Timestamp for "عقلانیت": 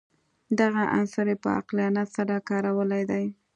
1.59-2.09